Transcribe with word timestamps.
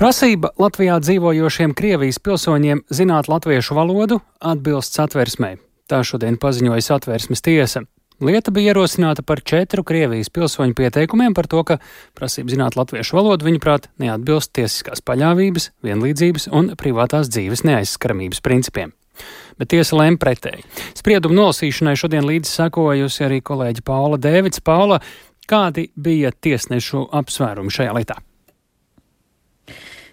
Prasība 0.00 0.48
Latvijā 0.56 0.94
dzīvojošiem 1.04 1.74
Krievijas 1.76 2.16
pilsoņiem 2.24 2.78
zināt 2.88 3.26
latviešu 3.28 3.74
valodu 3.76 4.16
atbilst 4.40 4.94
satversmē. 4.96 5.58
Tā 5.92 5.98
šodien 6.08 6.38
paziņoja 6.40 6.86
satversmes 6.86 7.44
tiesa. 7.44 7.82
Lieta 8.24 8.48
bija 8.48 8.72
ierosināta 8.72 9.20
par 9.20 9.42
četru 9.44 9.84
Krievijas 9.84 10.32
pilsoņu 10.32 10.72
pieteikumiem 10.78 11.36
par 11.36 11.50
to, 11.52 11.60
ka 11.68 11.76
prasība 12.16 12.54
zināt 12.54 12.78
latviešu 12.80 13.18
valodu, 13.18 13.44
viņuprāt, 13.50 13.90
neatbilst 14.00 14.54
tiesiskās 14.56 15.04
paļāvības, 15.04 15.68
vienlīdzības 15.84 16.48
un 16.48 16.72
privātās 16.80 17.28
dzīves 17.28 17.66
neaizskaramības 17.68 18.40
principiem. 18.40 18.96
Bet 19.60 19.74
tiesa 19.76 20.00
lēma 20.00 20.16
pretēji. 20.24 20.64
Spriedumu 20.96 21.36
nolasīšanai 21.42 21.92
šodien 22.00 22.24
līdzi 22.24 22.54
sekojusi 22.54 23.28
arī 23.28 23.42
kolēģi 23.44 23.84
Paula 23.84 24.16
Dēvids. 24.16 24.64
Paula, 24.64 25.02
kādi 25.44 25.90
bija 25.92 26.32
tiesnešu 26.32 27.10
apsvērumi 27.20 27.76
šajā 27.76 28.00
lietā? 28.00 28.20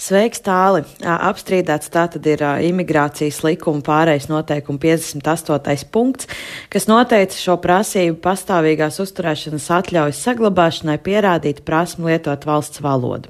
Sveiks, 0.00 0.40
tāli. 0.40 0.80
Apstrīdēts 1.04 1.90
tātad 1.92 2.24
ir 2.24 2.40
imigrācijas 2.64 3.42
likuma 3.44 3.82
pārējais 3.84 4.30
noteikuma 4.30 4.80
58. 4.80 5.84
punkts, 5.92 6.28
kas 6.72 6.86
noteica 6.88 7.36
šo 7.36 7.58
prasību 7.60 8.16
pastāvīgās 8.24 8.96
uzturēšanas 9.04 9.66
atļaujas 9.76 10.22
saglabāšanai 10.24 10.96
pierādīt 11.04 11.60
prasmu 11.68 12.08
lietot 12.08 12.46
valsts 12.48 12.80
valodu. 12.80 13.28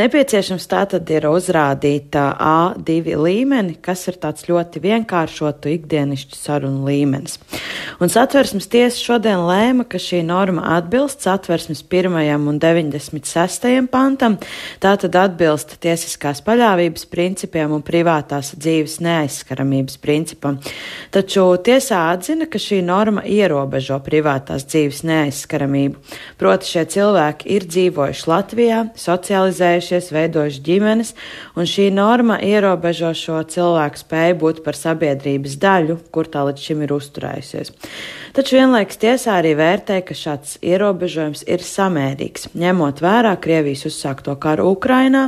Nepieciešams 0.00 0.66
tātad 0.70 1.06
ir 1.14 1.28
uzrādīt 1.30 2.18
A2 2.18 3.14
līmeni, 3.14 3.78
kas 3.78 4.02
ir 4.10 4.18
tāds 4.18 4.48
ļoti 4.50 4.82
vienkāršotu 4.82 5.70
ikdienišķu 5.76 6.40
sarunu 6.40 6.90
līmenis. 6.90 7.38
Un 8.02 8.10
satversmes 8.10 8.66
tiesa 8.72 8.98
šodien 8.98 9.44
lēma, 9.46 9.86
ka 9.86 10.02
šī 10.02 10.24
norma 10.26 10.74
atbilst 10.74 11.22
satversmes 11.22 11.84
1. 11.86 12.18
un 12.50 12.58
96. 12.58 13.86
pantam, 13.94 14.40
tātad 14.82 15.14
atbilst 15.14 15.78
tiesības 15.78 15.99
tiesiskās 16.00 16.40
paļāvības 16.44 17.04
principiem 17.10 17.72
un 17.76 17.82
privātās 17.84 18.54
dzīves 18.56 18.98
neaizskaramības 19.04 19.98
principam. 20.00 20.58
Taču 21.12 21.44
tiesā 21.64 22.00
atzina, 22.14 22.46
ka 22.50 22.58
šī 22.58 22.80
norma 22.86 23.22
ierobežo 23.28 23.98
privātās 24.04 24.64
dzīves 24.68 25.02
neaizskaramību. 25.08 26.00
Proti 26.40 26.70
šie 26.72 26.84
cilvēki 26.94 27.50
ir 27.56 27.66
dzīvojuši 27.68 28.30
Latvijā, 28.30 28.80
socializējušies, 28.96 30.10
veidojuši 30.16 30.64
ģimenes, 30.70 31.12
un 31.56 31.68
šī 31.68 31.90
norma 31.94 32.40
ierobežo 32.40 33.12
šo 33.14 33.42
cilvēku 33.50 34.00
spēju 34.00 34.40
būt 34.40 34.64
par 34.64 34.78
sabiedrības 34.78 35.58
daļu, 35.60 36.00
kur 36.14 36.30
tā 36.30 36.46
līdz 36.48 36.70
šim 36.70 36.86
ir 36.86 36.96
uzturējusies. 36.96 37.74
Taču 38.30 38.54
vienlaiks 38.54 38.98
tiesā 39.00 39.40
arī 39.40 39.56
vērtē, 39.58 39.96
ka 40.06 40.14
šāds 40.14 40.54
ierobežojums 40.62 41.42
ir 41.50 41.64
samērīgs, 41.66 42.50
ņemot 42.54 43.02
vērā 43.02 43.32
Krievijas 43.42 43.82
uzsākto 43.90 44.36
karu 44.38 44.68
Ukrainā 44.70 45.24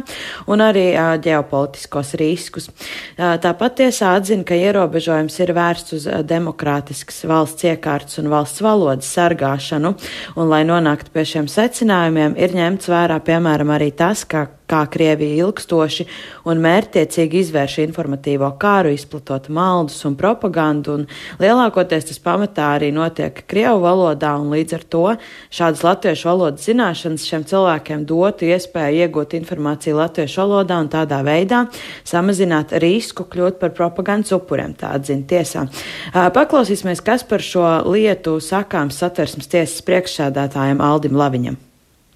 un 0.47 0.63
arī 0.63 0.93
uh, 0.93 1.17
ģeopolitiskos 1.23 2.15
riskus. 2.21 2.71
Uh, 2.71 3.35
tāpat 3.43 3.81
tiesā 3.83 4.15
atzina, 4.21 4.47
ka 4.47 4.55
ierobežojums 4.55 5.41
ir 5.43 5.55
vērsts 5.57 5.99
uz 5.99 6.09
demokrātiskas 6.31 7.25
valsts 7.27 7.67
iekārtas 7.67 8.23
un 8.23 8.31
valsts 8.31 8.63
valodas 8.63 9.11
sargāšanu, 9.19 9.97
un 10.37 10.53
lai 10.53 10.63
nonāktu 10.69 11.11
pie 11.11 11.27
šiem 11.35 11.51
secinājumiem, 11.51 12.39
ir 12.39 12.55
ņemts 12.55 12.93
vērā 12.93 13.19
piemēram 13.27 13.75
arī 13.75 13.91
tas, 13.99 14.23
ka 14.23 14.47
kā 14.73 14.83
Krievija 14.93 15.47
ilgstoši 15.47 16.07
un 16.49 16.63
mērķtiecīgi 16.65 17.43
izvērš 17.45 17.79
informatīvo 17.85 18.49
kāru, 18.61 18.93
izplatot 18.97 19.51
maldus 19.53 20.01
un 20.09 20.17
propagandu, 20.19 20.97
un 20.97 21.07
lielākoties 21.43 22.09
tas 22.09 22.21
pamatā 22.23 22.73
arī 22.79 22.93
notiek 22.95 23.43
Krievu 23.49 23.85
valodā, 23.85 24.35
un 24.41 24.53
līdz 24.55 24.77
ar 24.79 24.87
to 24.95 25.05
šādas 25.53 25.85
latviešu 25.87 26.31
valodas 26.31 26.69
zināšanas 26.69 27.27
šiem 27.29 27.47
cilvēkiem 27.49 28.07
dotu 28.09 28.49
iespēju 28.49 29.05
iegūt 29.07 29.37
informāciju 29.41 29.99
latviešu 30.01 30.43
valodā 30.45 30.81
un 30.83 30.91
tādā 30.93 31.21
veidā 31.27 31.65
samazināt 32.09 32.77
risku 32.83 33.27
kļūt 33.29 33.61
par 33.61 33.75
propagandas 33.77 34.33
upuriem, 34.37 34.77
tā 34.79 34.95
atzina 34.97 35.27
tiesā. 35.29 35.67
Paklausīsimies, 36.13 37.05
kas 37.05 37.27
par 37.29 37.45
šo 37.45 37.67
lietu 37.93 38.39
sakāms 38.43 39.01
satversmes 39.03 39.51
tiesas 39.53 39.85
priekšsēdētājiem 39.87 40.81
Aldim 40.83 41.19
Laviņam. 41.19 41.59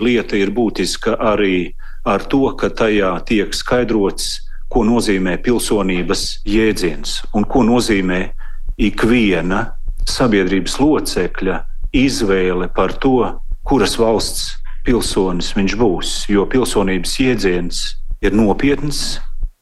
Lieta 0.02 0.36
ir 0.36 0.50
būtiska 0.52 1.14
arī 1.32 1.72
ar 2.06 2.24
to, 2.30 2.48
ka 2.58 2.70
tajā 2.70 3.12
tiek 3.26 3.54
skaidrots, 3.54 4.40
ko 4.70 4.82
nozīmē 4.86 5.36
pilsonības 5.42 6.22
jēdziens 6.46 7.20
un 7.34 7.46
ko 7.46 7.62
nozīmē 7.66 8.20
ikviena 8.82 9.62
sabiedrības 10.06 10.78
locekļa 10.82 11.60
izvēle 11.96 12.68
par 12.74 12.94
to, 13.02 13.18
kuras 13.66 13.96
valsts 13.98 14.54
pilsonis 14.86 15.52
viņš 15.56 15.76
būs. 15.80 16.16
Jo 16.30 16.46
pilsonības 16.50 17.14
jēdziens 17.22 17.82
ir 18.22 18.36
nopietns, 18.36 19.18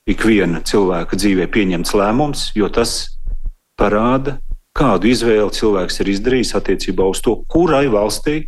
ikviena 0.08 0.60
cilvēka 0.60 1.16
dzīvē 1.16 1.48
pieņemts 1.52 1.94
lēmums, 1.96 2.48
jo 2.56 2.68
tas 2.68 3.14
parāda, 3.80 4.38
kādu 4.76 5.08
izvēli 5.08 5.54
cilvēks 5.54 6.00
ir 6.02 6.10
izdarījis 6.12 6.54
attiecībā 6.58 7.06
uz 7.08 7.22
to, 7.24 7.38
kurai 7.48 7.86
valstī 7.92 8.42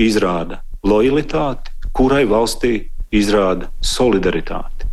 izrāda 0.00 0.62
lojalitāti, 0.86 1.74
kurai 1.94 2.24
valstī 2.26 2.88
izrāda 3.14 3.70
solidaritāti. 3.80 4.86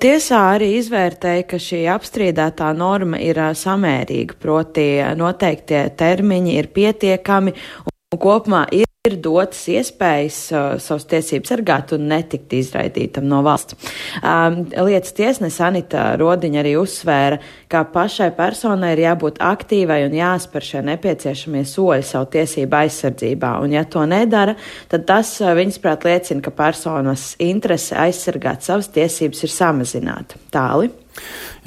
Tiesā 0.00 0.38
arī 0.54 0.70
izvērtēja, 0.78 1.44
ka 1.44 1.58
šī 1.60 1.82
apstrīdētā 1.92 2.70
norma 2.72 3.18
ir 3.20 3.36
samērīga, 3.52 4.38
proti 4.40 4.86
noteiktie 5.20 5.82
termiņi 5.98 6.54
ir 6.56 6.70
pietiekami 6.72 7.52
un 7.52 8.20
kopumā 8.22 8.62
ir 8.72 8.87
ir 9.08 9.16
dotas 9.24 9.60
iespējas 9.72 10.38
uh, 10.52 10.66
savas 10.82 11.06
tiesības 11.10 11.52
sargāt 11.52 11.92
un 11.96 12.06
netikt 12.10 12.54
izraidītam 12.58 13.26
no 13.28 13.40
valsts. 13.46 13.76
Um, 14.22 14.60
lietas 14.86 15.14
tiesnese 15.16 15.64
Anita 15.66 16.10
Rodiņa 16.20 16.60
arī 16.62 16.74
uzsvēra, 16.80 17.40
ka 17.70 17.84
pašai 17.92 18.30
personai 18.36 18.94
ir 18.94 19.04
jābūt 19.06 19.40
aktīvai 19.44 20.00
un 20.06 20.16
jāspēr 20.18 20.68
šie 20.70 20.82
nepieciešamie 20.88 21.64
soļi 21.68 22.06
savu 22.06 22.30
tiesību 22.36 22.80
aizsardzībā, 22.82 23.54
un 23.64 23.76
ja 23.76 23.84
to 23.88 24.04
nedara, 24.08 24.56
tad 24.92 25.06
tas 25.08 25.34
uh, 25.42 25.52
viņas 25.58 25.80
prāt 25.84 26.08
liecina, 26.08 26.44
ka 26.44 26.54
personas 26.54 27.32
interese 27.42 27.96
aizsargāt 27.98 28.66
savas 28.66 28.90
tiesības 28.94 29.44
ir 29.44 29.54
samazināta. 29.54 30.40
Tāli. 30.54 30.92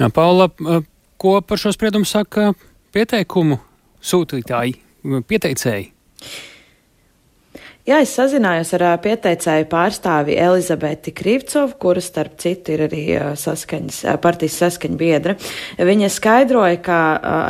Jā, 0.00 0.08
Paula, 0.14 0.48
uh, 0.48 0.84
ko 1.20 1.38
par 1.46 1.60
šo 1.60 1.74
spriedumu 1.74 2.08
saka 2.08 2.52
pieteikumu 2.92 3.60
sūtītāji, 4.02 4.78
pieteicēji? 5.28 5.92
Jā, 7.82 7.96
es 7.98 8.12
sazinājos 8.14 8.68
ar 8.76 8.82
pieteicēju 9.02 9.64
pārstāvi 9.66 10.36
Elizabeti 10.38 11.10
Krivcovu, 11.18 11.72
kura 11.82 11.98
starp 11.98 12.36
citu 12.38 12.76
ir 12.76 12.84
arī 12.84 13.00
saskaņas, 13.34 13.96
partijas 14.22 14.60
saskaņa 14.60 14.98
biedra. 15.00 15.32
Viņa 15.82 16.10
skaidroja, 16.14 16.76
ka 16.78 16.98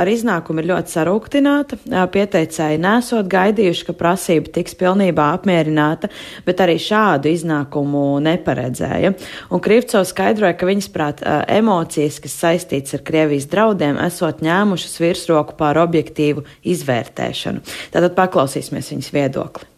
ar 0.01 0.09
iznākumu 0.09 0.63
ir 0.63 0.71
ļoti 0.71 0.95
sarūktināta. 0.95 1.77
Pieteicēji 2.15 2.81
nesot 2.81 3.29
gaidījuši, 3.29 3.85
ka 3.91 3.95
prasība 3.99 4.55
tiks 4.55 4.73
pilnībā 4.81 5.27
apmierināta, 5.35 6.09
bet 6.47 6.63
arī 6.65 6.79
šādu 6.81 7.29
iznākumu 7.29 8.07
neparedzēja. 8.25 9.11
Un 9.53 9.61
Krivcovs 9.61 10.15
skaidroja, 10.15 10.57
ka 10.57 10.71
viņas 10.71 10.89
prāt 10.97 11.21
emocijas, 11.45 12.17
kas 12.25 12.39
saistīts 12.47 12.97
ar 12.97 13.05
Krievijas 13.05 13.51
draudiem, 13.53 14.01
esot 14.07 14.41
ņēmušas 14.49 14.97
virsroku 15.05 15.59
pār 15.61 15.83
objektīvu 15.85 16.47
izvērtēšanu. 16.73 17.61
Tātad 17.93 18.17
paklausīsimies 18.17 18.95
viņas 18.95 19.13
viedokli 19.19 19.72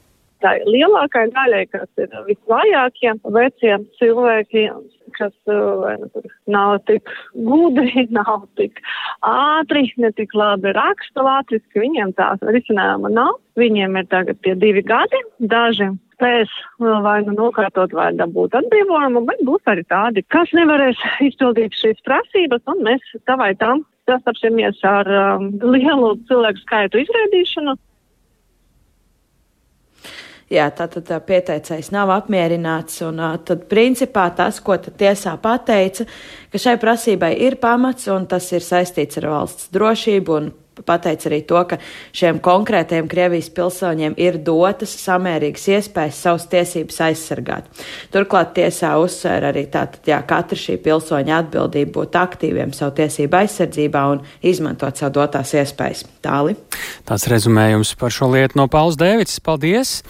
tai 0.45 0.59
lielākai 0.69 1.29
daļai, 1.33 1.65
kas 1.73 1.89
ir 2.01 2.13
visvājākie, 2.29 3.15
veciem 3.35 3.87
cilvēkiem, 4.01 4.83
kas 5.17 5.33
uh, 5.51 5.95
nu, 6.01 6.25
nav 6.51 6.77
tik 6.91 7.11
gudri, 7.33 8.07
nav 8.19 8.47
tik 8.61 8.81
ātri, 9.27 9.87
ne 10.01 10.13
tik 10.19 10.35
labi 10.37 10.75
raksta 10.77 11.25
latviski, 11.25 11.83
viņiem 11.87 12.15
tās 12.19 12.43
risinājuma 12.45 13.13
nav. 13.13 13.39
Viņiem 13.55 14.01
ir 14.01 14.09
tagad 14.11 14.41
tie 14.43 14.57
divi 14.59 14.83
gadi, 14.83 15.21
daži 15.39 15.93
spēs 16.15 16.51
vai 16.79 17.21
nu 17.27 17.35
nokārtot 17.37 17.95
vai 17.95 18.11
dabūt 18.19 18.57
atbrīvojumu, 18.59 19.25
bet 19.29 19.43
būs 19.47 19.71
arī 19.71 19.85
tādi, 19.91 20.25
kas 20.35 20.51
nevarēs 20.57 21.01
izpildīt 21.29 21.77
šīs 21.79 22.03
prasības, 22.07 22.65
un 22.71 22.83
mēs 22.87 23.15
tā 23.29 23.39
vai 23.41 23.53
tam 23.61 23.85
sastapsimies 24.09 24.83
ar 24.85 25.09
um, 25.09 25.51
lielu 25.63 26.15
cilvēku 26.29 26.65
skaitu 26.65 27.03
izrēdīšanu. 27.05 27.77
Jā, 30.53 30.67
tā, 30.77 30.89
pieteicējs 31.25 31.89
nav 31.95 32.13
apmierināts, 32.13 32.99
un 33.07 33.23
tad 33.49 33.65
principā 33.71 34.27
tas, 34.37 34.61
ko 34.61 34.77
tiesā 34.77 35.37
pateica, 35.41 36.05
ka 36.53 36.61
šai 36.61 36.77
prasībai 36.83 37.33
ir 37.47 37.57
pamats, 37.63 38.11
un 38.13 38.29
tas 38.29 38.51
ir 38.53 38.65
saistīts 38.65 39.23
ar 39.23 39.31
valsts 39.33 39.73
drošību 39.75 40.37
un 40.37 40.53
pateica 40.83 41.29
arī 41.29 41.41
to, 41.47 41.61
ka 41.69 41.79
šiem 42.15 42.41
konkrētajiem 42.43 43.09
Krievijas 43.11 43.51
pilsoņiem 43.55 44.17
ir 44.21 44.39
dotas 44.45 44.95
samērīgas 45.05 45.69
iespējas 45.77 46.21
savas 46.27 46.47
tiesības 46.51 47.01
aizsargāt. 47.09 47.69
Turklāt 48.15 48.55
tiesā 48.59 48.95
uzsver 49.01 49.49
arī 49.51 49.67
tātad, 49.71 50.03
jā, 50.09 50.21
katra 50.27 50.59
šī 50.59 50.79
pilsoņa 50.85 51.41
atbildība 51.45 51.95
būt 52.01 52.19
aktīviem 52.19 52.75
savu 52.77 52.97
tiesību 53.01 53.41
aizsardzībā 53.45 54.05
un 54.15 54.25
izmantot 54.43 54.99
savu 54.99 55.19
dotās 55.21 55.55
iespējas. 55.55 56.05
Tāli. 56.25 56.57
Tāds 57.05 57.29
rezumējums 57.31 57.95
par 58.01 58.15
šo 58.15 58.31
lietu 58.33 58.59
no 58.59 58.69
Pauls 58.73 58.99
Dēvids. 59.01 59.41
Paldies! 59.45 60.01